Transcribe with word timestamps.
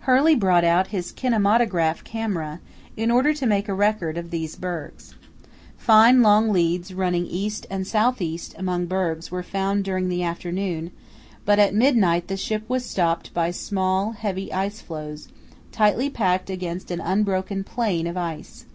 Hurley 0.00 0.34
brought 0.34 0.62
out 0.62 0.88
his 0.88 1.10
kinematograph 1.10 2.04
camera, 2.04 2.60
in 2.98 3.10
order 3.10 3.32
to 3.32 3.46
make 3.46 3.66
a 3.66 3.72
record 3.72 4.18
of 4.18 4.28
these 4.30 4.54
bergs. 4.54 5.14
Fine 5.78 6.20
long 6.20 6.50
leads 6.50 6.92
running 6.92 7.24
east 7.24 7.66
and 7.70 7.86
south 7.86 8.20
east 8.20 8.54
among 8.58 8.84
bergs 8.84 9.30
were 9.30 9.42
found 9.42 9.84
during 9.84 10.10
the 10.10 10.22
afternoon, 10.22 10.90
but 11.46 11.58
at 11.58 11.74
midnight 11.74 12.28
the 12.28 12.36
ship 12.36 12.62
was 12.68 12.84
stopped 12.84 13.32
by 13.32 13.50
small, 13.50 14.12
heavy 14.12 14.52
ice 14.52 14.82
floes, 14.82 15.28
tightly 15.72 16.10
packed 16.10 16.50
against 16.50 16.90
an 16.90 17.00
unbroken 17.00 17.64
plain 17.64 18.06
of 18.06 18.18
ice. 18.18 18.66